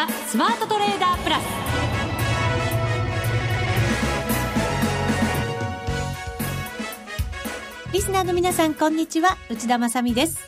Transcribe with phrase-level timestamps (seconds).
[0.00, 1.42] ザ・スマートトレーダープラス。
[7.92, 9.36] リスナーの皆さんこんにちは。
[9.50, 10.38] 内田まさです。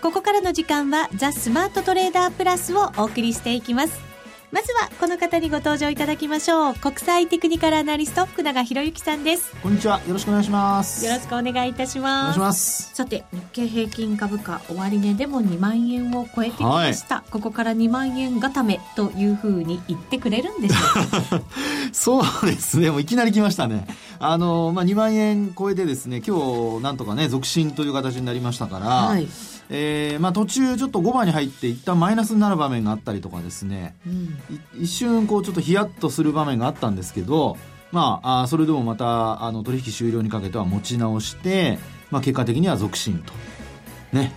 [0.00, 4.13] ここからの時間はザ・スマートトレーダープラスをお送りしていきます。
[4.52, 6.74] まずはこの方にご登場いただきましょう。
[6.74, 9.52] 国際テクニカルアナリスト福永博之さんです。
[9.60, 10.00] こんにちは。
[10.06, 11.04] よろしくお願いします。
[11.04, 12.94] よろしくお願いいたします。
[12.94, 21.42] さて日経平均株価終値でも2万円を超えてきました、はい、ここから2万円固めというふうに言ってくれるんでしょうか？
[21.92, 22.92] そうですね。
[22.92, 23.88] もういきなり来ましたね。
[24.20, 29.26] あのまあ2万円超えてですね今日なんとかね続伸という形になりましたから、はい
[29.70, 34.38] えーまあ、途中ちょっと5番に入って一旦マイナスになる場面があったりとかですね、うん、
[34.78, 37.56] 一瞬こうちょっとヒヤッとする場面があったんですけど、
[37.90, 41.78] まあ、あそれでもまたあの取引終了にかけては持ち直して、
[42.10, 43.32] まあ、結果的には続伸と。
[44.12, 44.32] ね。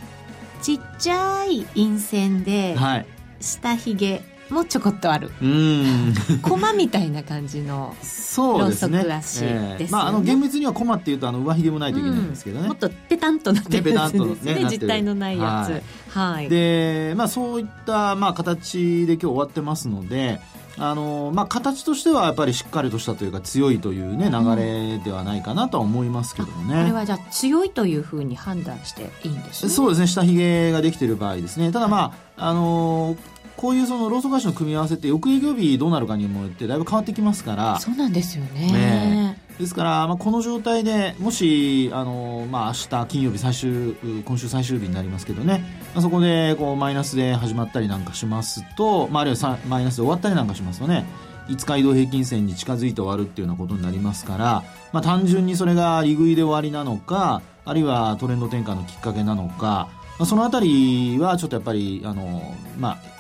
[0.62, 3.06] ちっちゃい陰線で、はい、
[3.40, 5.32] 下ひげもちょこっとある。
[5.42, 6.14] うん。
[6.42, 9.00] 駒みたいな感じのそうですね。
[9.00, 14.56] 足です、ね、まああの厳密には駒っていうとあの上髭もないといけないんですけどね、うん、もっとペタンとなってるやつですね。
[14.56, 15.72] ね実体のないやつ
[16.16, 20.40] はい、はい、でまあそういったまあ形で今日終わってますので
[20.80, 29.72] あのまあ、形としてはやっぱりしっかりとしたというか強いという、ね、流れではないかなとは思いますけどね、これはじゃあ強いというふうに判断していいんですね。
[29.72, 30.08] そうですね。
[30.08, 31.72] 下髭ができている場合ですね。
[31.72, 33.18] ただまあ、あの
[33.58, 37.80] こういうそのローソン会社の組み合わせって翌営業日どうなるかにもよってだいぶ変わってきますから。
[37.80, 45.64] そうなんですよね、ね、ですから、まあ、この状態でもしあの、まあ、明日金曜日最終今週最終日になりますけどね、
[45.96, 51.06] まあ、そこでこうマイナスで始まったりなんかしますと、まあ、あるいはマイナスで終わったりなんかしますとね。
[51.48, 63.17] 5日移動平均線に近づいて終わるっていうようなことになりますから、まあ、単純にそれが利食いで終わりなのかあるいはトレンド転換のきっかけなのか、まあ、そのあたりはちょっとやっぱりあの、まあ、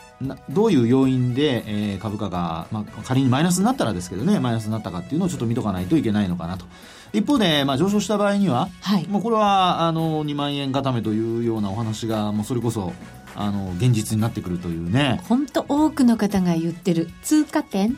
[0.49, 6.65] どういう要因で、えー、株価が、まあ、仮にマイナスになったらですけどねマイナスになったかっていうのをちょっと見とかないといけないのかなと。
[7.13, 12.91] 一方で、まあ、上昇した場合には、はい、もうこれはあの2万円固めというようなお話がもうそれこそ
[13.35, 15.21] あの現実になってくるというね。
[15.29, 17.09] 本当多くの方が言ってる。
[17.21, 17.95] 通過点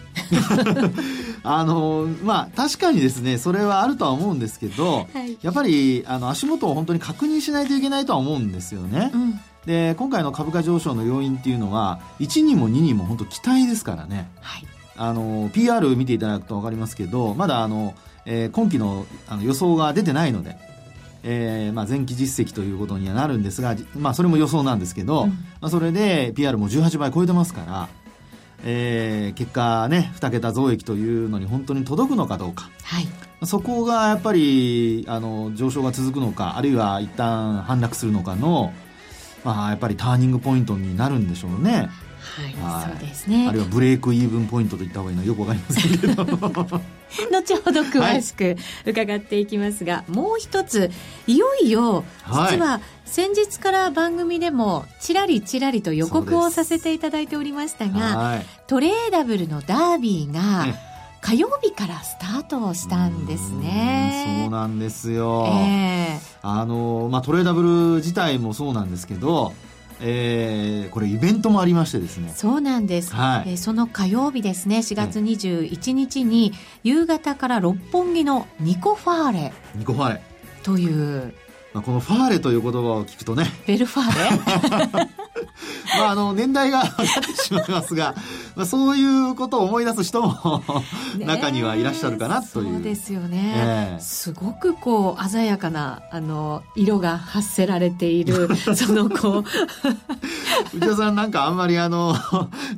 [1.43, 9.11] あのまあ確かにですねそれはあるとは思うんですけど、はい、やっぱりあの足元を本当に確認しないといけないとは思うんですよね。
[9.13, 14.63] うんで今回の株価上昇の要因っていうのは1にも2にも本当期待ですからね、はい、
[14.95, 17.93] あの PR 見ていただくと分かりますけどまだあの、
[18.25, 20.57] えー、今期のあの予想が出てないので、
[21.23, 27.89] えーまあ、前期実績ということにはなるんですが、まあ、それも予想なんですけど、うん、まあ、それで PR も18倍超えてますから、
[28.63, 32.69] えー、結果ね2桁増益というのに本当に届くのかどうか。
[32.83, 33.07] はい。
[33.45, 38.73] そこがやっぱりあの上昇が続くのかあるいは一旦反落するのかの
[39.43, 41.89] まあ、やっぱりターニングポイントになるんでしょうね。
[42.39, 43.47] はい、はい、そうですね。
[43.47, 46.25] あるいは break-even point と言った方がいいのよくわかりませんけど。
[47.31, 48.55] 後ほど詳しく
[48.85, 50.91] 伺っていきますが、はい、もう一つ
[51.25, 60.67] いよいよ実は先日から番組でもちらりちらりと予告をさせていただいておりましたが、トレーダブルのダービーが、
[61.21, 64.41] 火曜日からスタートしたんですね。
[64.43, 65.47] そうなんですよ。
[65.47, 69.53] えー、あの、まあ、トレーダブル自体もそうなんですけど、
[70.01, 72.31] えー、これイベントもありましてですね。
[72.35, 74.77] そうなんです、はい、えー、その火曜日ですね。
[74.77, 76.53] 4月21日に
[76.83, 79.53] 夕方から六本木のニコファーレ。
[79.75, 80.21] ニコファーレ。
[80.63, 81.33] という。
[81.73, 83.45] まあ、このファーレという言葉を聞くとね。
[83.67, 85.09] ベルファーレ？
[85.97, 88.15] まあ、あの、年代が分かってしまいますが、
[88.55, 90.63] まあ、そういうことを思い出す人も
[91.19, 92.73] 中にはいらっしゃるかなという。
[92.73, 93.53] そうですよね。
[93.55, 100.77] えー、すごくこう、鮮やかな、あの、色が発せられている、 そのこう。
[100.77, 102.15] 内田さんなんかあんまりあの、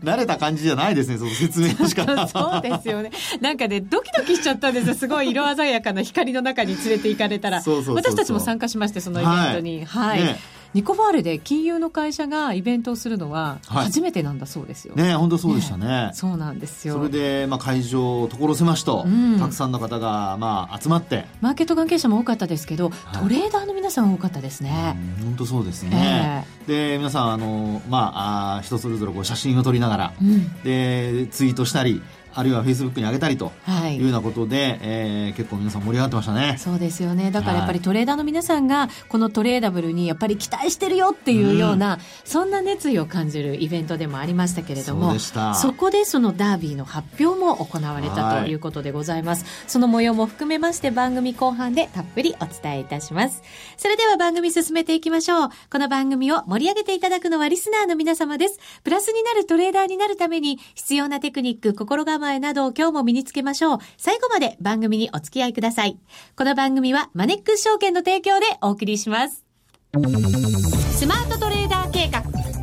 [0.03, 2.27] 慣れた感じじゃないですね、その説明の仕方。
[2.27, 3.11] そうですよね。
[3.41, 4.95] なんかね、ドキドキしちゃったんですよ。
[4.95, 7.61] すごい色鮮やかな光の中に連れて行かれたら。
[7.61, 9.85] そうそうそうそう私たちも参加しましてそのイベントに。
[9.85, 14.93] はい、はいねニコファーレで金融の会社がイベントをするのは初めてなんだそうですよ。
[14.95, 16.95] はい、ね本当そうでしたね、ね、そうなんですよ。
[16.95, 21.25] それで、まあ、会場所狭しと、うん、たくさんの方が、まあ、集まって。
[21.41, 24.97] マーケット関係者も多かったですけど、はい、トレーダーの皆さん多かったですね。
[25.23, 26.45] 本当そうですね。
[26.67, 32.01] えー、で、皆さん、あの、まあ、あ人それぞれこう写真を撮りながら、うん、で、ツイートしたり、
[32.33, 33.51] あるいはフェイスブックに上げたりと
[33.89, 36.55] いうようなことで、はい、えー、結構皆さん盛り上がってましたね。
[36.57, 37.31] そうですよね。
[37.31, 49.43] だからやっぱりトレーダーの皆さんが、このトレーダブルにやっぱり期待してるよっていうような、うん、そんな熱意を感じるイベントでもありましたけれども、そこでそのダービーの発表も行われたということでございます。
[49.43, 53.41] はい、その模様も含めまして番組後半でたっぷりお伝えいたします。
[53.77, 55.49] それでは番組進めていきましょう。
[55.71, 58.59] この番組を盛り上げていただくのはリスナーの皆様です。
[58.83, 63.77] プラスになるトレーダーになるために必要なテクニック、心構えなどを今日も身につけましょう。
[63.97, 65.97] 最後まで番組にお付き合いください。
[66.35, 69.45] この番組はマネックス証券の提供でお送りします。
[69.93, 72.19] スマートトレーダー計画、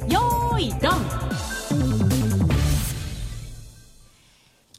[0.08, 1.28] よーい、ドン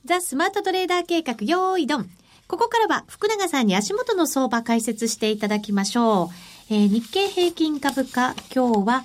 [0.04, 2.10] ザ・スマートトレーダー計画、よーい、ドン
[2.48, 6.74] ここからは福永さんに足元の相場解説していただきましょう。
[6.74, 9.04] えー、日経平均株価、今日は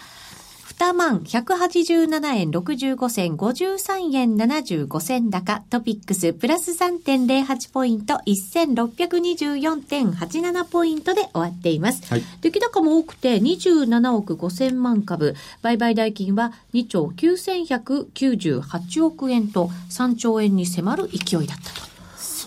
[0.85, 12.07] 2万187円65銭53円75銭高、トピックスプラス3.08ポイント1624.87ポイントで終わっています。
[12.13, 21.94] はい、出来高も多くて27億5000万株、売買代金は2兆9198億円と3兆円に迫る勢いだったと。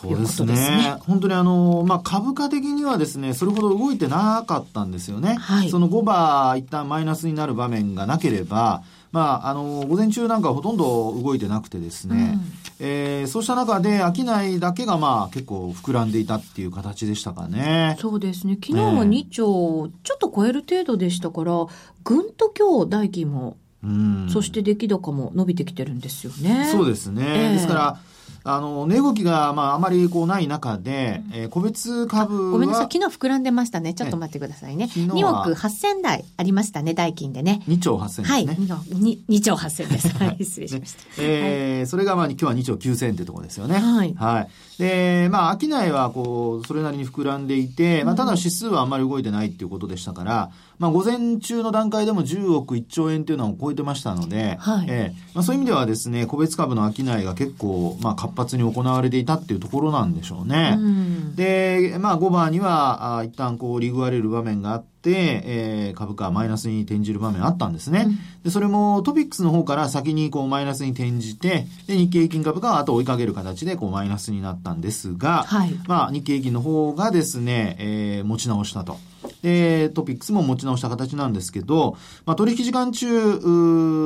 [0.02, 0.56] そうですね。
[0.56, 5.36] すね本当にあの、まあ、株価的にはですね、それほど動いてなかったんですよね。
[5.36, 12.38] はい、その5番一旦マイナスになる場面がなければ、まあ、あの、午前中なんかほとんど動いてなくてですね、
[12.80, 17.96] うん、えー、そうした中で商いだけがまあ結構膨らんでいたっていう形でしたかね。
[18.00, 18.56] そうですね。
[18.56, 21.66] 昨日も2兆ちょっと超える程度でしたから、
[22.04, 26.70] ぐんと今日代金も、うん、そして出来高も伸びてきてるんですよね。
[26.72, 27.24] そうですね。
[27.26, 28.00] えー、ですから、
[28.50, 33.94] あの、値動きが、まあ、あまりこうない中で、うん、えー、個別株ごめんなさい、昨日膨らんでましたね。
[33.94, 34.86] ちょっと待ってくださいね。
[34.86, 37.62] 2億8000台ありましたね、代金でね。
[37.68, 38.28] 2兆8000ですね。
[38.28, 40.08] はい、2, 2兆8000です。
[40.18, 41.04] はい、 失礼しました。
[41.04, 43.80] ね、えー、はい、それがまあ、今日は2兆9000ってところですよね。
[43.80, 44.14] はい。
[44.16, 44.50] はい。
[44.80, 60.78] で、まあ、商いはこう、それなりに膨らんでいて、まあ、ただ指数はあんまり動いてないっていうことでしたから、まあ、午前中の段階でも10億1兆円っていうのを超えてましたので、はい、えー、まあ、そういう意味ではですね、個別株の商いが結構、まあ、活発に行われていたっていうところなんでしょうね。
[60.78, 68.06] うん、で、まあ、5番には、あ一旦こう、リグ割れる場面があって、えー、株価マイナスに転じる場面あったんですね。
[68.08, 78.98] うん、で、それもトピックスの方から先にこう、マイナスに転じて、で、日経平均株価は後追いかける形でこう、マイナスになったんですが、はい、まあ、日経平均の方がですね、えー、持ち直したと。
[79.42, 83.08] で、トピックスも持ち直した形なんですけど、まあ、取引時間中、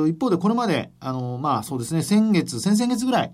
[0.08, 3.32] 一方でこれまで、あの、まあそうですね、先月、先々月ぐらい、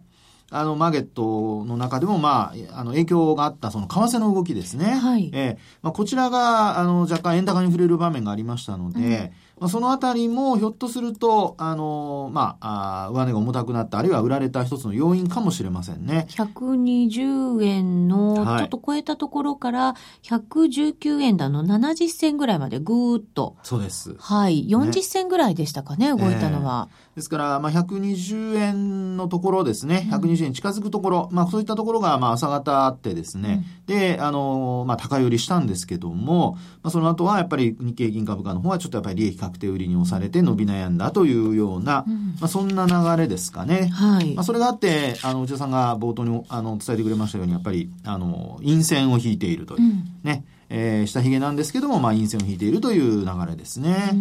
[0.50, 4.86] あの、マーケットの中でも、まあ、あの、影響があった、その、為替の動きですね。
[4.86, 5.30] はい。
[5.34, 16.26] えー、まあ、こちらが、あの、若干円高に触れる場面がありましたので、うんまあ、そのあたりもひょっとすると、あの、まあ、あ上値が重たくなった、あるいは売られた一つの要因かもしれませんね。
[16.30, 23.56] 120円のちょっと超えたところから、119円だの70銭ぐらいまでぐーっと。
[23.62, 24.14] そうです。
[24.18, 24.68] はい。
[24.68, 26.88] 40銭ぐらいでしたかね、ね動いたのは。
[26.90, 36.52] えー、ですから、まあ、120円のところですね、120円近づくところ、まあ、そういったところが、まあ、朝方あってですね、うん、で、あの、まあ、高寄りしたんですけども、
[36.82, 43.88] まあ、その後はやっぱり日経銀株価の方はちょっとやっぱり利益確定売りに押されて伸び悩んだというような、うん、まあ、そんな流れですかね。
[43.88, 44.34] はい。
[44.34, 50.44] まあ、それがあって、あの、内田さんが冒頭にあの伝えてくれましたように、やっぱり、あの、陰線を引いているという、うん、ね。
[50.70, 54.12] えー、下髭なんですけども、まあ、陰線を引いているという流れですね。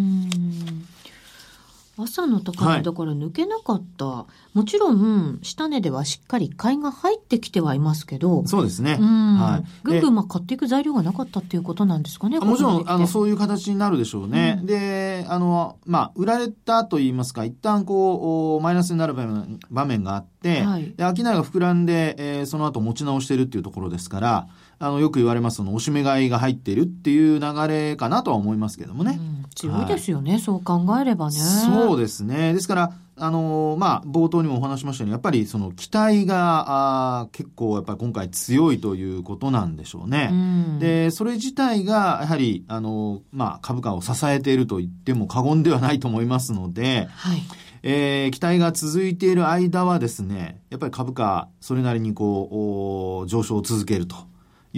[2.00, 24.48] 朝の高値だから抜けなかった、はい、もちろん下値ではしっかり買いが入ってきてはいますけどそうですね、はい、ぐんぐんまあ買っていく材料がなかったっていうことなんですかねもちろんあのそういう形になるでしょうね、うん、であのまあ売られたといいますか一旦こうマイナスになる場面があって、はい、で商いが膨らんで、えー、その後持ち直してるっていうところですから
[24.80, 29.20] あの、よく言われます、その、おしめ買いが入っているっていう流れかなとは思いますけどもね。
[29.20, 31.38] うん、強いですよね、はい、そう考えればね。
[31.40, 32.54] そうですね。
[32.54, 40.30] ですから、あのー、まあ、冒頭にもお話しましたように、やっぱりその期待が、あ結構やっぱり今回強いということなんでしょうね。
[40.32, 47.42] うん、で、それ自体が、やはり、あのー、まあ、株価を支えていると言っても過言ではないと思いますので、はい。
[47.82, 54.27] えー、期待が続いている間はですね、やっぱり株価、それなりにこう、上昇を続けると。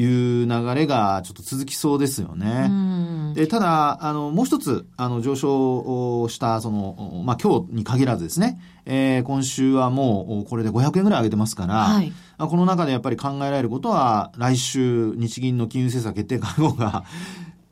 [0.01, 3.33] いう流れがちょっと続きそうですよね。
[3.35, 17.03] でただ、あの、もう一つ、あの、上昇した、その、まあ、今日に限らずですね、えー、今週はもうこれで500円ぐらい上げてますから、はい、この中でやっぱり考えられることは、来週、日銀の金融政策決定会合が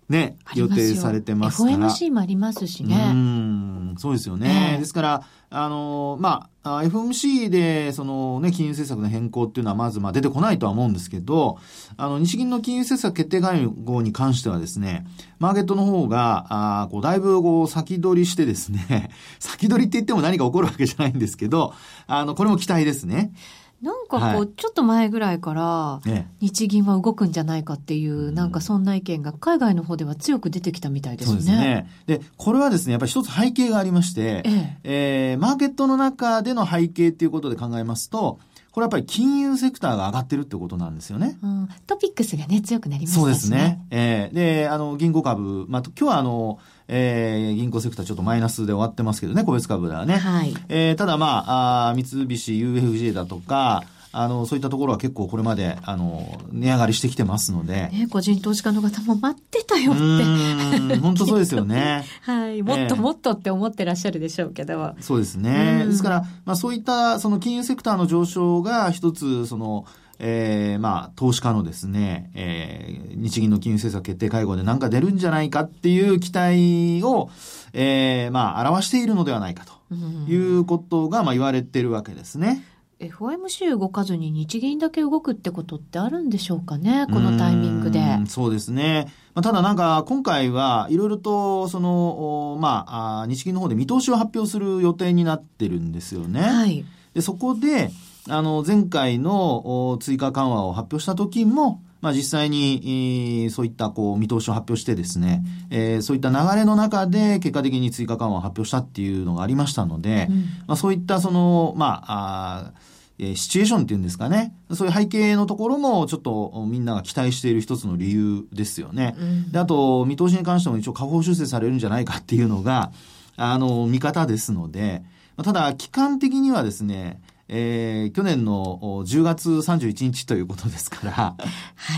[0.10, 1.78] ね、予定されてますから。
[1.78, 3.10] FOMC もありますしね。
[3.12, 4.72] うん、そうですよね。
[4.74, 11.58] えー、ですから、あの、まあ、FMC で、そのね、金融政策の変更っていうのはまず、まあ出てこないとは思うんですけど、
[11.98, 15.06] あの、日銀の金融政策決定会合に関してはですね、
[15.40, 19.10] マーケットの方が、あこう、だいぶ、こう、先取りしてですね、
[19.40, 21.74] 先取りって言っても何か起こるわけじゃないんですけど、
[22.08, 23.34] あの、これも期待ですね。
[23.82, 26.02] なんかこう、はい、ちょっと前ぐらいから、
[26.42, 31.36] 日銀は動くんじじゃないかっていう、なんかそんな意見が海外の方では強く出てきたみたいですね。
[31.36, 31.90] そうですね。
[32.08, 38.40] で、これはですね、やっぱり一つ背景がありまして、えええー、マーケットの中での背景っていうことで考えますと、
[38.72, 41.38] これやっぱり金融セクターが上がってるってことなんですよね。
[41.44, 43.24] うん、トピックスがね、強くなりましたね。
[43.24, 43.86] そうですね。
[43.92, 46.58] えー、で、あの、銀行株、まあ、今日はあの、
[46.88, 50.18] えー、銀行セクターちょっとマイナスで終わってますけどね、個別株ではね。
[50.18, 50.54] はい。
[50.70, 57.90] えー、ただまあ、あ三菱 UFJ だとか、あの、そういったところは結構これまで、あの、値上がりしてきてますので。
[57.90, 60.98] ね、個人投資家の方も待ってたよって。
[60.98, 62.06] 本当そうですよね。
[62.24, 62.64] はい。
[62.64, 64.96] もっともっとって思ってらっしゃるでしょうけど。
[65.02, 65.86] そうですね。
[65.86, 69.86] ですから、まあそういった、その金融セクターの上昇が一つ、その、
[70.20, 77.30] えー、まあ、投資家のですね、えー、日銀の金融政策決定会合で何か出るんじゃないかっていう期待を、
[77.74, 82.64] えー、まあ、表しているのではないかということが、まあ、言われてるわけですね。
[83.00, 88.02] FOMC 動かずに日銀だけ動くってことってあるんでしょうかね、このタイミングで。
[88.28, 89.14] そうですね。
[89.36, 96.42] まあ、ただなんか今回はいろいろとその、まあ、日銀の方で見通しを発表する予定になってるんですよね。
[96.42, 96.86] はい。
[97.14, 97.92] で、そこで、
[98.30, 110.36] あの、前回の追加緩和を発表した時も、まあ実際に、えー、そういったこう見通しを発表してですね、えー、そういった流れの中で結果的に追加緩和を発表したっていうのがありましたので、うん、
[110.68, 112.74] まあそういったその、まあ、あ
[113.20, 114.54] えシチュエーションっていうんですかね。
[114.72, 119.16] そういう背景のところもちょっとみんなが期待している一つの理由ですよね。
[119.18, 122.92] うん、で、あと、見通しに関しても一応下方修正されるんじゃないかっていうのが、
[123.36, 125.04] あの、見方ですので、
[125.44, 131.36] ただ、期間的にはですね、えー、去年の10月31日ということですから、は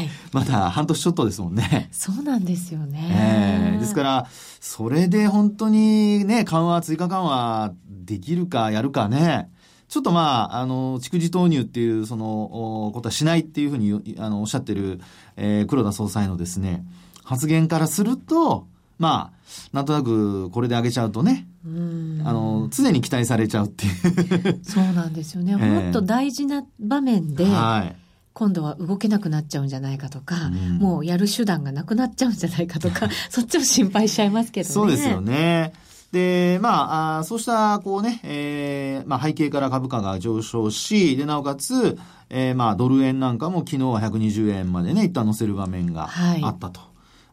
[0.03, 0.09] い。
[0.31, 1.89] まだ半年ちょっとですもんね。
[1.91, 3.71] そうなんですよね。
[3.73, 4.27] えー、ですから、
[4.59, 9.51] それで本当にね、緩和、追加緩和できるかやるかね、
[9.87, 15.01] ちょっとまあ、あの、蓄次投入っていう、その、ことはしないっていうふうに、あの、おっしゃってる、
[15.35, 16.85] えー、黒田総裁のですね、
[17.23, 18.67] 発言からすると、
[18.99, 19.39] まあ、
[19.73, 25.55] なんとなくこれで上げちゃうとね、あの、常に期待されちゃうっていう そうなんですよね。
[25.57, 27.95] もっと大事な場面で、はい、
[28.33, 34.73] 今度は動けなくなっちゃうんじゃないかとか、うん、もうやる手段がなくなっちゃうんじゃないかとか、 そっちを心配しちゃいますけどね。
[34.73, 35.73] そうですよね。
[36.11, 41.97] で、まあ、あそうした、こうね、えー、まあ背景から株価が上昇し、で、なおかつ、
[42.29, 46.09] えー、まあドル円なんかも昨日は120円までね、一旦乗せる場面が
[46.41, 46.79] あったと。
[46.79, 46.88] はい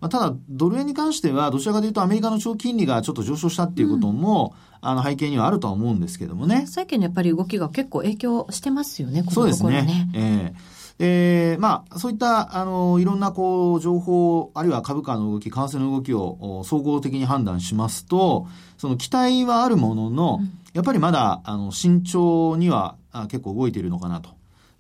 [0.07, 6.67] まあ、ただ、ドル円に関しては、どちらかというとアメリカの長期金利がちょっと上昇したっていうことも、うん、あの背景にはあるとは思うんですけどもね。
[6.67, 9.55] 債券のやっぱり動きが結構影響してますよね、このところね。
[9.57, 10.11] そうですね。
[10.15, 18.47] えーえー、まあ、そういった、あの、いろんな、こう、情報、あるいは株価の動き、為替の動きを総合的に判断しますと、
[18.79, 22.95] その期待はあるものの、うん、やっぱりまだ、あの、慎重には
[23.29, 24.31] 結構動いているのかなと。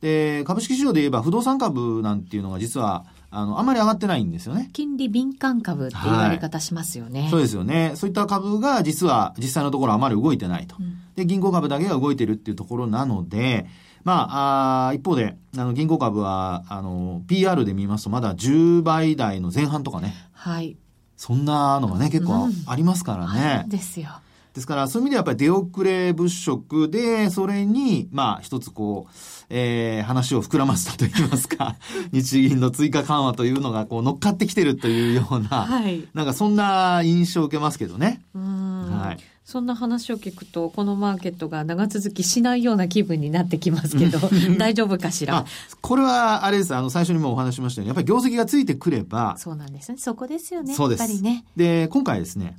[0.01, 4.71] で、株式市場で言えば不動産株なんていうのが実は、あの、あまり上がってないんですよね。
[4.73, 7.93] 金利敏感株って言われ方しますよね、はい、そうですよね。
[7.95, 10.77] そういった株が実は実際のところあまり動いてないと。
[10.79, 13.67] うん、で、銀行株だけが動いてるっていうところなので、
[14.05, 20.15] まあ、あ一方で、あの、銀行株は、あの、PR で見ますとまだ10倍台の前半とかね。
[20.33, 20.77] はい。
[21.17, 23.63] そんなのがね、結構ありますからね。
[23.65, 24.11] うん、ですよ。
[24.57, 29.13] ですから、そういう意味ではやっぱり出遅れ物色で、それに、まあ、一つこう、
[29.51, 31.77] えー、話を膨らませたといいますか、
[32.11, 38.23] 日銀の追加緩和というのがこう乗っかってきてるというような、はい、なんかそんな印象を受けますけどね。
[38.35, 39.23] はい。
[39.45, 44.19] そんな話を聞くと、このマーケットが長続きしないような気分になってきますけど、
[44.59, 45.45] 大丈夫かしら？
[45.83, 46.75] これは、あれです。
[46.75, 49.37] あの、最初にもお話しましたように、やっぱり業績がついてくれば。
[49.39, 49.99] そうなんですね。
[49.99, 50.75] そこですよね。
[50.75, 51.01] そうです。
[51.01, 51.45] やっぱりね。
[51.55, 52.57] で、今回ですね、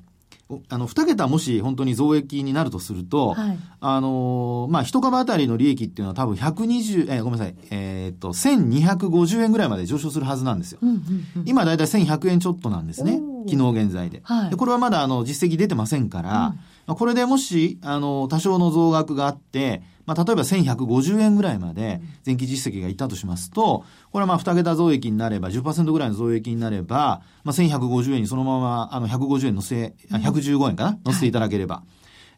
[0.70, 10.80] あの、二桁もし本当に増益になるとすると、はい、あの、まあ、一株当たりの利益っていうのは多分120、えー、ごめんなさい、えー、っと、1250円ぐらいまで上昇するはずなんですよ。
[10.82, 13.20] うんうんうん、今だいたい1100円ちょっとなんですね。
[13.50, 14.22] 昨日現在で。
[14.24, 16.54] はい、でこれはまだあの、実績出てませんから、
[16.88, 31.00] うん、これでもし、あの、多少の増額があって、まあ、例えば1150円ぐらいまで前期実績がいったとしますと、これはまあ2桁増益になれば、10%ぐらいの増益になれば、まあ、1150円にそのまま、あの、150円乗せ、115円かな？
[31.06, 31.84] 乗せていただければ、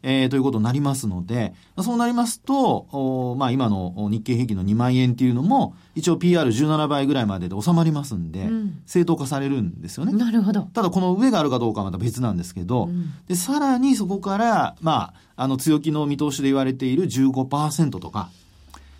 [0.02, 10.12] えー、ということになりますので、そうなりますと、おまあ今の日経平均の2万円っていうのも、一応 PR17 倍ぐらいまでで収まりますんで、うん、正当化されるんですよね。
[10.12, 10.62] なるほど。
[10.62, 18.30] ただこの上があるかどうかはまた別なんですけど、うん、で、さらにそこから、まあ、あの強気の見通しで言われている15%とか、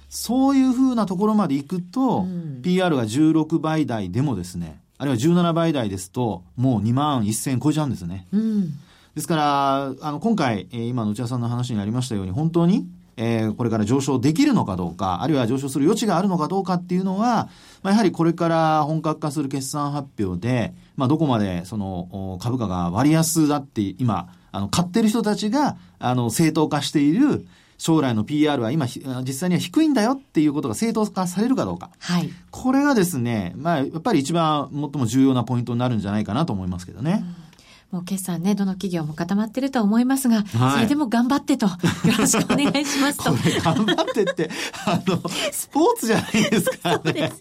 [0.09, 8.27] そういうふうなところまで行くと、うん、PR が16倍台でもですね、あるいは17倍台ですと、もう2万1000超えちゃうんですね。
[8.33, 8.75] うん
[9.15, 12.87] ですから、あの、今回、えー、今の内田さんの話にありましたように、本当に、
[13.17, 17.49] えー、これから上昇できるのかどうか、あるいは上昇する余地があるのかどうかっていうのは、
[17.83, 31.91] まあ、やはりこれから本格化する決算発表で、まあ、どこまでその株価が割安だって今、あの、買ってる人たちが、あの、正当化している、将来の PR は今、実際には低いんだよっていうことが正当化されるかどうか。
[31.99, 32.31] はい。
[32.51, 37.25] これがですね、まあ、やっぱり一番最も重要なポイントになるんじゃないかなと思いますけどね。
[37.45, 37.50] うん
[37.91, 41.73] もう決算ね、どの企業も固まってると思いますが、はい、それでも頑張ってと、 よ
[42.17, 43.33] ろしくお願いしますと。
[43.65, 44.49] 頑張ってって、
[44.87, 45.21] あの、
[45.51, 47.33] スポーツじゃないですかね。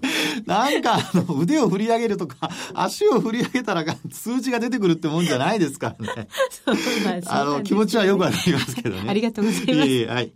[0.48, 6.28] なんか、あの、腕を振り上げるとか、足を振り上げたら数字が出てくるってもんじゃないですからね。
[6.66, 6.76] そう
[7.06, 7.32] なんです。
[7.32, 9.06] あの、気持ちはよくわかりますけどね。
[9.08, 9.88] ありがとうございます。
[9.88, 10.32] いいはい、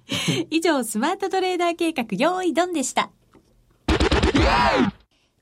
[0.52, 3.10] 以上、スマートトレーダー計画、用意ドンでした。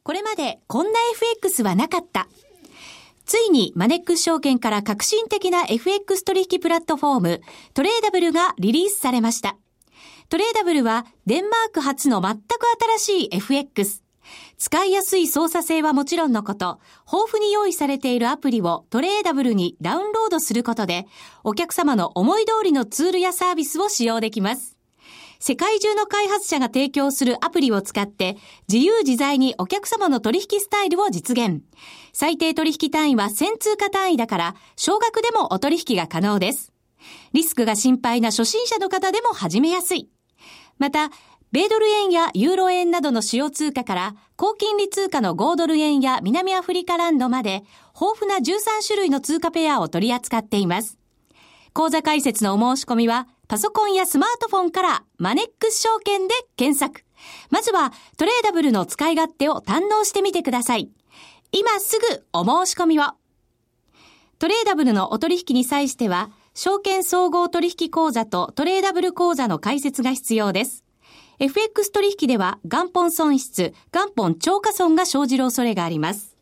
[0.04, 2.28] これまで、こんな FX はなかった。
[3.32, 7.42] ついにマネックス証券から革新的な FX 取引プラットフォーム
[7.74, 9.56] トレーダブルがリリースされました。
[10.28, 12.42] トレーダブルはデンマーク初の全く
[13.00, 14.04] 新しい FX。
[14.58, 21.08] 使いやすい操作性はもちろんのこと、豊富に用意されているアプリをトレーダブルにダウンロードすることで、
[21.46, 24.76] お客様の思い通りのツールやサービスを使用できます。
[25.40, 28.38] 世界中の開発者が提供するアプリを使って
[28.72, 31.62] 自由自在にお客様の取引スタイルを実現。
[32.14, 36.72] 最低取引単位は1000通貨単位だから少額でもお取引が可能です。
[37.34, 40.10] リスクが心配な初心者の方でも始めやすい。
[40.78, 41.10] また、
[41.52, 47.64] 米ドル円やユーロ円などの主要通貨から高金利通貨の5ドル円や南アフリカランドまで
[47.94, 50.98] 豊富な13種類の通貨ペアを取り扱っています。
[51.74, 57.04] 講座解説のお申し込みはパソコンやスマートフォンからマネックス証券で検索。
[57.50, 60.90] まずはトレーダブルの使い勝手を堪能してみてください。
[61.54, 63.04] 今すぐお申し込みを。
[64.40, 70.86] トレーダブルのお取引に際しては、証券総合取引口座とトレーダブル口座の開設が必要です。
[71.40, 76.38] FX 取引では元本損失、元本超過損が生じる恐れがあります。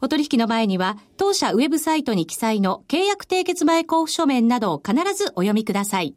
[0.00, 6.14] お取引の前には、当社ウェブサイトに記載の契約締結前交付書面などを必ずお読みください。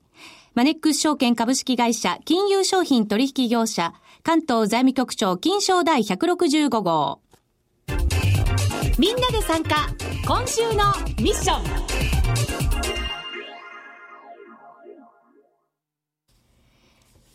[0.54, 3.94] マネックス証券株式会社金融商品取引業者
[4.24, 7.20] 関東財務局長金賞第165号。
[8.98, 9.88] みんなで参加。
[10.26, 10.86] 今週の
[11.22, 11.66] ミッション。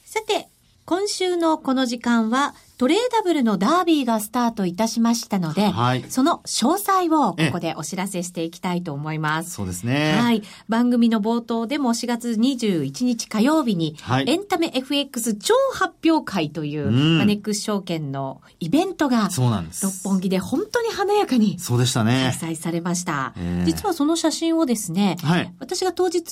[0.03, 0.49] さて、
[0.87, 9.51] 今週のこの時間はトレーダブルのダービーがスタートいたしましたので、はい、その詳細をここでお知らせしていきたいと思います。
[9.51, 10.15] そうですね。
[10.19, 10.43] はい。
[10.67, 19.85] 番組の冒頭でも4月21日火曜日に、はい、エンタメ FX 超発表会という、マネックス証券のイベントが、そうなんです。
[19.85, 22.35] 六本木で本当に華やかに、そうでしたね。
[22.41, 23.35] 開催されました。
[23.67, 26.23] 実はその写真をですね、はい、私が当日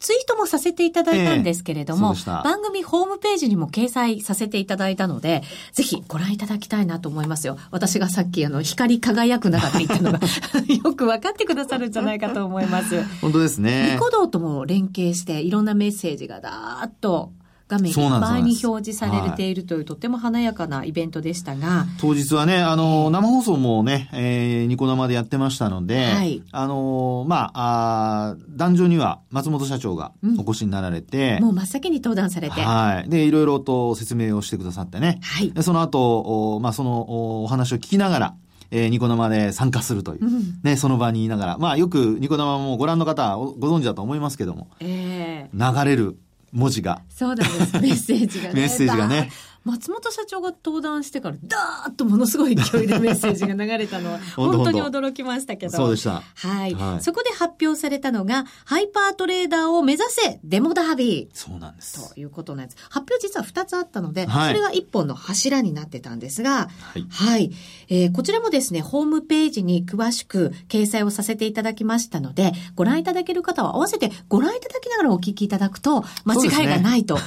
[0.00, 5.42] ツイートもさせていただいたんですけれども、えー、番組ホームページにも掲載させていただいたので、
[5.72, 7.56] ぜひご覧いただきたいなと思いますよ。
[7.70, 10.20] 私がさっきあの、光り輝く中で言ったのが
[10.84, 13.02] よく分かってくださるんじゃないかと思います。
[13.20, 13.92] 本当ですね。
[13.94, 17.32] ニコ動とも連携していろんなメッセージがだーっと
[17.68, 21.84] 画面いっぱいに表示されているという、とても華やかなイベントでしたが。
[22.00, 32.60] 当日はね、あの、生放送もね、えー、ニコ生でやってましたので、はい、あの、まあ、あ壇上には松本社長がお越しになられて、うん、もう真っ先に登壇されて。
[32.62, 33.10] はい。
[33.10, 35.18] で、いろいろと説明をしてくださってね。
[35.22, 35.52] はい。
[35.52, 38.34] でその後、おまあ、そのお話を聞きながら、
[38.70, 46.18] えー、ニコ生で参加するという、うん、ね、その場にいながら、まあよくニコ生もご覧の方ご存知だと思いますけども、えー、流れる
[46.52, 47.02] 文字が。
[47.08, 47.80] そうなんです。
[47.80, 48.54] メッセージがね。
[48.54, 49.30] メッセージがね。
[49.68, 55.76] 松本社長が登壇してから、ダーッとものすごい勢いでメッセージが流れたのは、 本当に驚きましたけど。
[55.76, 56.22] そうでした。
[56.34, 56.74] はい。
[56.74, 61.38] はい、そこで発表されたのが、ハイパートレーダーを目指せデモダービー。
[61.38, 62.14] そうなんです。
[62.14, 62.78] ということなんです。
[62.88, 67.06] 発表実は2つあったので、はい、それが1本の柱になってたんですが、はい。
[67.10, 67.52] はい、
[67.88, 77.18] えー、こちらもですね、ホームページに詳しく掲載をさせていただきましたので、ご覧いただける方は合わせてご覧いただきながらお聞きいただくと、間違いがないと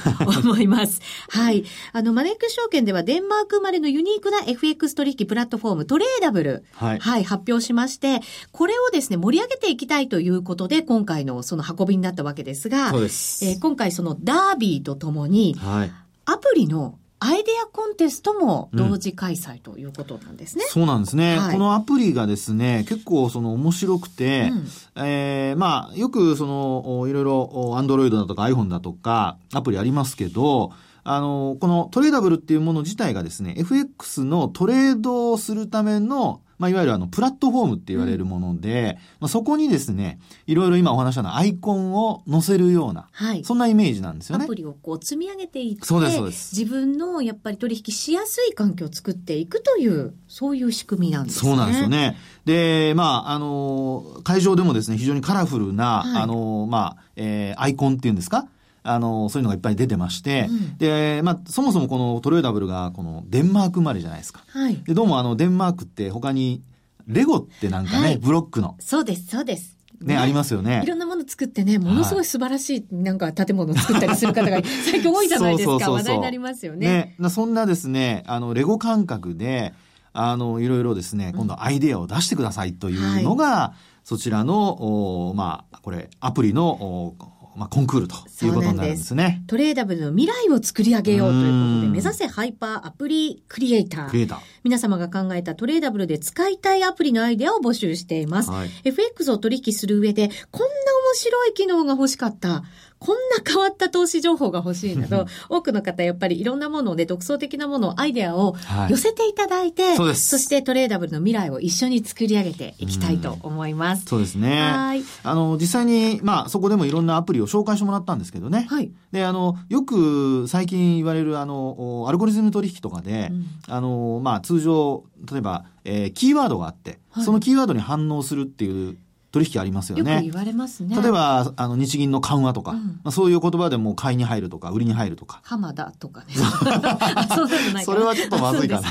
[0.42, 0.92] 思います。
[0.92, 1.64] すね、はい。
[1.92, 8.20] あの、マネネックス証券ではデンマーク生まれのユニークな FX 取引プラットフォームトレーダブル、はい、はい、発表しまして、
[8.52, 13.44] これをですね、盛り上げていきたいということで、今回のその運びになったわけですが、そうです。
[13.44, 15.92] えー、今回そのダービーとともに、はい、
[16.24, 20.64] アプリのアイデアコンテストも同時開催ということなんですね。
[20.64, 24.50] うん、そうなんですね、はい、このアプリがですね、結構その面白くて、
[24.96, 30.72] うん、えー、まあ、よくその、いろいろ、アンドロイドだとか iPhone だとか、アプリありますけど、
[31.04, 44.44] あの、このトレーダブルっていうもの自体がですね、FX のトレードをするためのまあ、いわゆるあの、プラットフォームって言われるもので、まあ、そこにですね、いろいろ今お話したのアイコンを載せるような、はい、そんなイメージなんですよね。
[44.44, 46.56] アプリをこう積み上げていって、そうです、そうです。
[46.56, 51.50] 自分のやっぱり取引しやすい環境を作っていくという、そういう仕組みなんですね。
[51.50, 52.16] そうなんですよね。
[52.44, 58.46] で、まあ、あの、会場でもですね、非常にカラフルな、はい、あの、まあ、えー、アイコンっていうんですか？
[58.84, 64.42] あの、そういうのがいっぱい出てまして、うん、で、まあ、そもそもこのトレーダブルが、このデンマーク生まれじゃないですか。
[64.48, 64.76] はい。
[64.84, 66.62] で、どうもあの、デンマークって他に、
[67.06, 68.76] レゴってなんかね、はい、ブロックの。
[68.80, 69.76] そうです、そうです。
[70.00, 70.82] ね、ありますよね。
[70.84, 75.90] いろんなもの作ってね、ものすごい素晴らしい、なんか建物を作ったりする方が 最近多いじゃないですか。
[75.90, 77.14] 話題になりますよね。
[77.18, 77.28] ね。
[77.30, 79.72] そんなですね、あの、レゴ感覚で、
[80.12, 87.14] あの、いろいろですね、今度アイデアを出してくださいというのが、はい、そちらの、おまあ、これ、アプリの、お
[87.54, 89.42] まあ、コンクールということになるんですね。
[89.46, 94.06] トレーダブルの未来を作り上げようということで、目指せハイパーアプリクリエイター。
[94.06, 94.38] クリエイター。
[94.64, 98.50] 皆様が考えたトレーダブルで使いたいアプリのアイデアを募集しています。
[98.50, 102.64] はい、FX を取引する上で、こんな面白い機能が欲しかった。
[103.02, 108.54] こんな変わった投資情報が欲しいなど、多くの方やっぱりいろんなもので、独創的なもの、アイデアを
[108.88, 114.04] 寄せていただいて、はい、そそしてトレーダブルの未来を一緒に作り上げていきたいと思います。
[114.06, 114.60] うそうですね。
[114.62, 115.02] はい。
[115.24, 118.66] あの、実際に、まあ、そこでもいろんなアプリを紹介してもらったんですけどね。
[118.70, 118.92] はい。
[119.10, 128.96] で、あの、よく最近言われる、あの、アルゴリズム取引とかで、うん、あの、まあ、通常、例えば、えー、キーワードがあって、はい、そのキーワードに反応するっていう
[129.32, 130.12] 取引ありますよね。
[130.12, 130.94] よく言われますね。
[131.00, 135.40] 例えば、あの、日銀の緩和とか、うん、まあ、そういう言葉でも買いに入るとか、売りに入るとか。
[135.42, 136.26] 浜田とかね。
[137.34, 137.48] そう
[137.82, 138.90] それはちょっとまずいかな。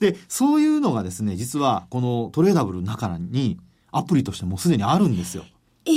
[0.00, 3.58] で、そういうのがですね、実は、このトレーダブルの中に、
[3.92, 5.44] アプリとしてもうすでにあるんですよ。
[5.84, 5.92] え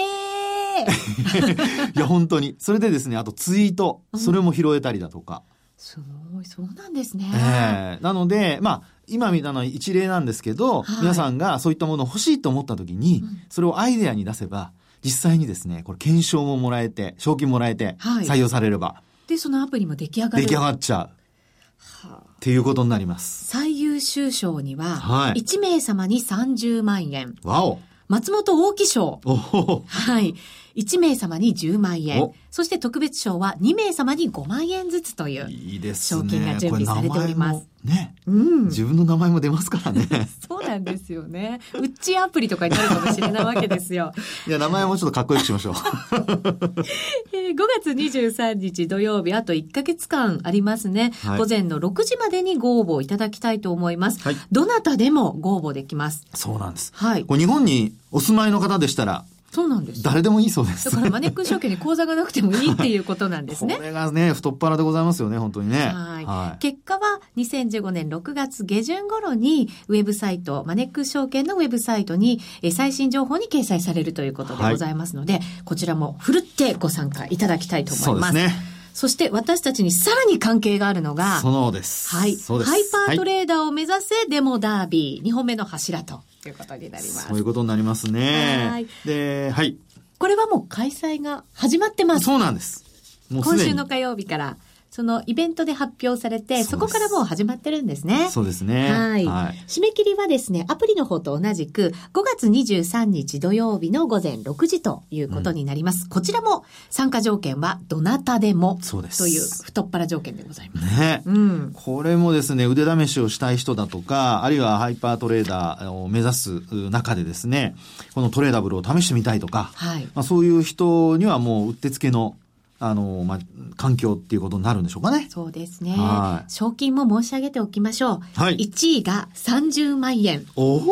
[0.00, 2.56] えー、 いや、本当に。
[2.58, 5.44] それでですね、あとツイート、それも拾えたりだとか。
[5.76, 6.00] す
[6.32, 7.30] ごい、そうなんですね。
[7.32, 14.72] ええー、なので、まあ、今見たのは一例なんですけど、はい、皆さんがそういったものを欲しいと思った時に、うん、それをアイデアに出せば、
[15.04, 20.44] 実際にですね、これ検証ももらえて、賞金もらえて、採用されれば、はい、で、そのアプリも出来上がる。
[20.44, 22.08] 出来上がっちゃう。
[22.08, 23.46] はあ、っていうことになります。
[23.46, 27.34] 最優秀賞には、1名様に30万円。
[27.42, 27.80] わお。
[28.08, 29.20] 松本大木賞。
[29.24, 30.34] はい。
[30.76, 32.32] 1名様に10万円。
[32.50, 37.72] そして特別賞は2名様に5万円ずつといういいです賞金が準備されております。
[37.84, 38.64] ね、うん。
[38.66, 40.06] 自分の名前も出ますからね。
[40.46, 41.60] そうなんですよね。
[41.74, 44.12] うっちアプリとかになるかもしれないわけですよ。
[44.46, 45.74] いや、名前もちょっとかっこよくしましょう。
[47.32, 51.12] えー、5月23日土曜日、あと1ヶ月間ありますね。
[51.24, 54.20] はい、午前の6時までにご応募いただきたいと思います。
[54.20, 56.24] はい、どなたでもご応募できます。
[56.34, 56.92] そうなんです。
[56.94, 57.24] はい。
[57.24, 60.02] これ日本にお住まいの方でしたら、そうなんです。
[60.02, 60.90] 誰でもいいそうです。
[60.90, 63.76] だからマネック証券に口座がなくてもいいっていうことなんですね。
[63.76, 65.92] これがね、太っ腹でございますよね、本当にね。
[65.94, 72.40] はいはい、結果は2015年6月下旬頃にウェブサイト、マネック証券のウェブサイトに
[72.72, 78.32] 最新情報に掲載されるということでございますので、はい、こちらもふるってご参加いただきたいと思います。
[78.32, 78.71] そうですね。
[78.94, 82.08] そして私たちにさらに関係があるのが、そうです。
[82.14, 82.36] はい。
[82.36, 87.28] ハイパートレーダーを目指せデモダービー、2本目の柱ということになります。
[87.28, 88.68] そういうことになりますね。
[88.70, 88.86] はい。
[89.04, 89.76] で、はい。
[90.18, 92.26] これはもう開催が始まってます。
[92.26, 92.84] そうなんです。
[93.30, 94.56] 今週の火曜日から
[94.92, 98.28] そのイベントで発表されて、そこからもう始まってるんですね。
[98.28, 98.92] そうですね。
[98.92, 99.24] はい。
[99.24, 106.04] はい、締め切りはですね、アプリの方と同じく、5月23日土曜日の午前6時ということになります。
[106.04, 109.16] うん、こちらも参加条件はどなたでもそうです。
[109.16, 111.00] という太っ腹条件でございます。
[111.00, 111.22] ね。
[111.24, 111.72] うん。
[111.72, 117.76] これもですね、腕試しをしたい人だとか、あるいはハイパートレーダーを目指す中でですね、
[118.14, 120.02] このトレーダブルを試してみたいとか、はい。
[120.14, 122.36] まあ、そういう人にはもううってつけの
[122.84, 123.38] あの、まあ、
[123.76, 125.28] 環境っていうことになるんでしょうかね。
[125.30, 125.92] そうですね。
[125.92, 128.20] はい、賞金も申し上げておきましょう。
[128.34, 128.56] はい。
[128.56, 130.44] 1位が30万円。
[130.56, 130.82] おお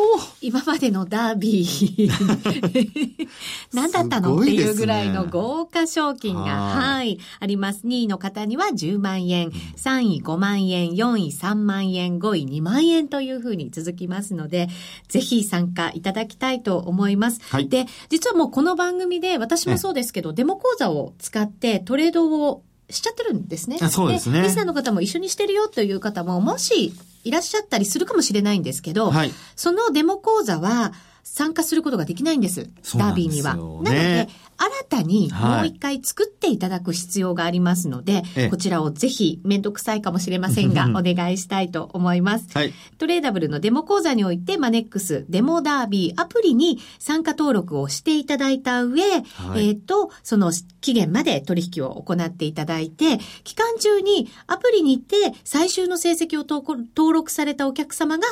[0.40, 3.26] 今までのダービー
[3.74, 7.86] 何だったの、ね、っていうぐらいの豪華賞金が、はい、あります。
[7.86, 14.68] 2位の方には10万円、3位5万円、4位3万円、5位2万円というふうに続きますので、
[15.08, 17.40] ぜひ参加いただきたいと思います。
[17.50, 17.68] はい。
[17.68, 23.78] で、実はもうこの番組で、私もそうですけど、デモ講座を使って、トレードをしちゃってるんですね。
[23.78, 24.42] そうですね。
[24.42, 26.92] リスナーの方も一緒にしてるよという方も、もし
[27.24, 32.68] いらっしゃったりするかもしれないんですけど、はい、そのデモ講座は、参加することができないんです。
[32.96, 33.54] ダービーには。
[33.54, 34.28] なので、
[34.60, 42.46] 新たにもう一回作っていただく必要がありますので、はい、こちらをぜひめんどくさいかもしれませんが、お願いしたいと思います。
[42.52, 58.24] はい、トレーダブルのデモ講座において、マネックスデモダービーアプリに参加登録をしていただいた上、はい、えっ、ー、と、その期限まで取引を行っていただいて、期間中にアプリに行って最終の成績を登録されたお客様が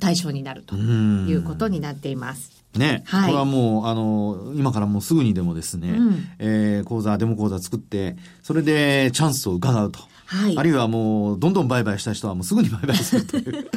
[0.00, 2.57] 対象になるということになっています。
[2.78, 10.00] ね、はい、これはもう、あの、今からもうすぐにでもですね、うん、えー、講座、デモ講座作って、それでチャンスを伺うと。
[10.28, 13.70] はい、あるいはもう、どんどん売買した人はもうすぐに売買するという。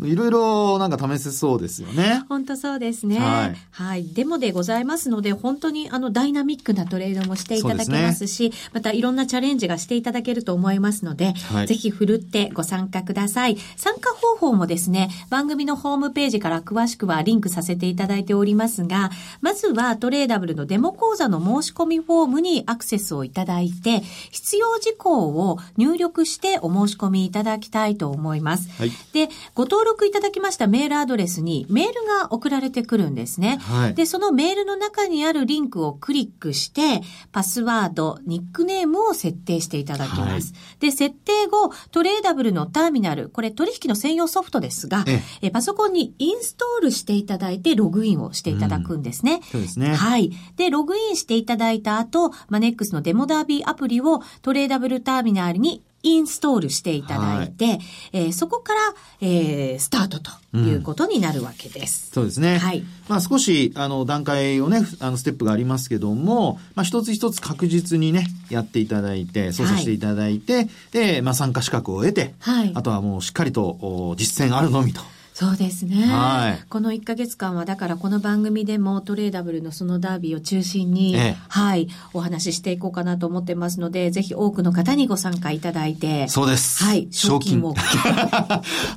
[0.06, 2.22] いろいろなんか試せそうですよね。
[2.28, 3.18] 本当そうですね。
[3.18, 3.56] はい。
[3.70, 4.06] はい。
[4.14, 13.58] デモでございますので、本当にあのダイナミックなトレードもしていただけますし、すね、またいろんなチャレンジがしていただけると思いますので、はい、ぜひ振るってご参加ください。
[13.76, 19.10] 参加方法もですね、番組のホームページから詳しくはリンクさせていただいておりますが、
[19.42, 28.68] まずはトレーダブルのデモ講座の申し込みフォームにアクセスをいただいて、必要事項を入力してお申し込みいただきたいと思います。
[28.78, 33.58] はい、で、ご登録録いただきましたメールアドレスにメールが送られてくるんですね。
[33.60, 40.52] はい、で、そのメールの中にあるリンクをクリックして、パスワード、ニックネームを設定していただきます。
[40.54, 45.04] はい、で、設定後、トレーダブルのターミナル、これ取引の専用ソフトですが、
[45.42, 49.34] えパソコンにインストールしていただいてログインをしていただくんですね。
[49.34, 49.94] うん、そうですね。
[49.94, 50.30] はい。
[50.56, 57.80] で、ログインしていただいた後、マネックスのデモダービーアプリをトレーダブルターミナルにインストールしていただいて、はい、
[58.12, 58.80] えー、そこから、
[59.20, 62.08] えー、スタートということになるわけです。
[62.08, 62.58] うん、そうですね。
[62.58, 62.82] はい。
[63.08, 72.72] まあ少し、あの、段階をね、あの、ステップがありますけども、まあ一つ一つ確実にね、やっていただいて、操作していただいて、はい、で、まあ参加資格を得て、はい。
[72.74, 75.02] あとはもうしっかりと実践あるのみと。
[75.40, 76.04] そうですね。
[76.04, 76.64] はい。
[76.68, 86.28] この1か月間は、だからこの番組でもトレーダブルのそのダービーを中心に、ええ、はい、お話ししていこうかなと思ってますので、ぜひ多くの方にご参加いただいて。
[86.28, 86.84] そうです。
[86.84, 87.72] はい、賞金を。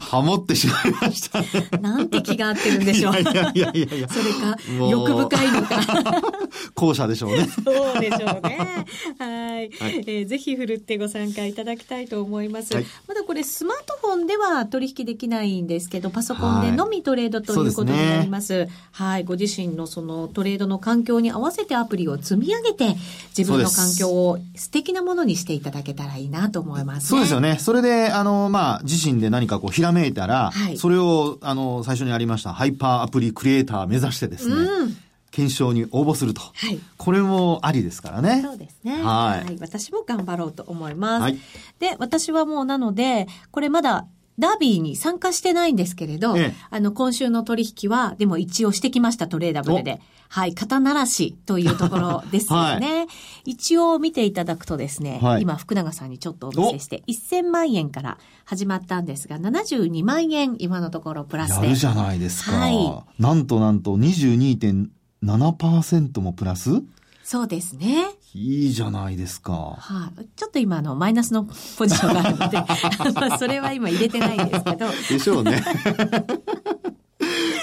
[0.01, 3.13] ハモってしまいました、なんて気が合ってるんでしょう。
[3.13, 4.57] いやいやいやいや それか、
[4.89, 5.79] 欲深いのか。
[6.75, 7.47] 後者でしょうね。
[7.63, 8.85] そうでしょうね。
[9.17, 9.71] はい。
[9.79, 12.73] はい、えー、ぜひふるってご参加いただきたいと思います。
[12.73, 18.53] はい、まだこれスマートフォンでは取引できないんですけど、パソソコンでのみトレードということになります。
[18.53, 22.95] はい、ねはい、ご自身のそのトレードの環境に合わせてアプリを積み上げて、
[23.37, 27.57] 自分の環境を素敵なものにしていただけたらいいなと思います、ね、そうですよね。
[27.59, 34.97] それで、あの、まあ、自身で何かこう、ひらめいたら、はい、それを、あの、最初にありました、ハイパーアプリクリエイター目指してですね、うん
[35.33, 36.41] 検証に応募すると。
[36.41, 36.79] はい。
[36.95, 38.43] これもありですからね。
[38.43, 39.01] そうですね。
[39.03, 39.45] はい。
[39.45, 41.21] はい、私も頑張ろうと思います。
[41.23, 41.39] はい。
[41.79, 44.05] で、私はもうなので、これまだ
[44.39, 50.01] ダービーに参加してないんですけれど、ええ、あの、今週の取引は、でも一応してきました、トレーダブルで。
[50.29, 53.01] はい、肩慣らしというところ ですよね。
[53.01, 53.07] はい、
[53.51, 61.67] 一応見ていただくとですね、はい、今、福永さんにちょっとお見せして、1000万円から始まったんですが、72万円、今のところプラスで。
[61.67, 62.51] やるじゃないですか。
[62.53, 62.75] はい。
[63.19, 66.81] なんとなんと22.7%もプラス？
[67.23, 68.07] そうですね。
[68.35, 69.53] いいじゃないですか。
[69.53, 71.43] はあ、ちょっと今、あの、マイナスの
[71.77, 72.57] ポジションがあるので、
[73.19, 74.87] まあ、それは今入れてないんですけど。
[75.09, 75.63] でしょうね。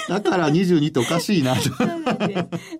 [0.07, 1.55] だから22っておかしいな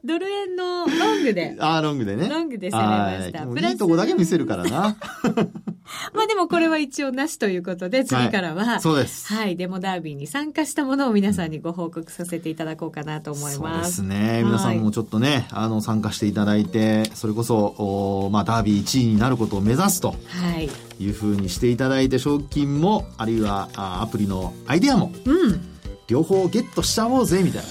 [0.03, 1.55] ドル円のロングで。
[1.59, 2.27] ああ、ロングでね。
[2.27, 3.69] ロングで攻めました。
[3.69, 4.97] いいとこだけ見せるからな。
[6.13, 9.33] まあでもこれは一応なしということで、次からは、はい、そうです。
[9.33, 13.97] はい、デモダービーに参加したものを皆さんにご報告させていただこうかなと思います。
[13.97, 14.43] そうですね。
[14.43, 20.09] 皆さんもちょっとね、あの、参加していただいて、それこそ、おまあ、ダービー1位になることを目指すと。
[20.09, 20.69] はい。
[20.99, 25.70] いうふうにしていただいて、賞金も、あるいはあアプリのアイデアも、うん。
[26.11, 27.63] 両方ゲットしちゃおうぜみたい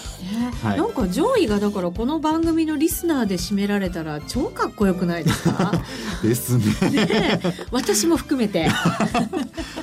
[0.62, 5.72] な、はい、なんか上位がだからこの番組のリスナーで締められたら超かっこよくないですか？
[6.24, 6.90] ですね。
[6.90, 8.70] ね私も含めて。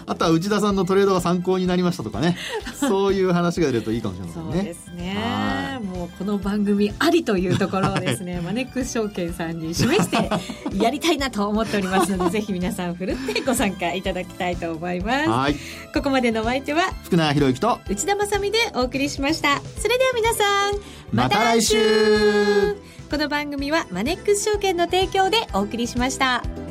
[0.07, 2.35] あとは内田さんのトレードが参考になりましたとかね。
[2.79, 4.53] そういう話が出るといいかもしれませんね。
[4.55, 5.76] そうですね
[6.17, 10.29] この番組ありというところをですねマネックス証券さんに示して
[10.81, 15.29] やりたいなと思っておりますので ぜひ皆さんふるってご参加いただきたいと思います。
[15.29, 15.55] はい。
[15.93, 19.61] ここまでのお相手は福永博之と内田まさみでお送りしました。
[19.79, 20.73] それでは皆さん
[21.11, 21.77] また来週。
[23.09, 26.66] この番組はマネックス証券の提供でお送りしました。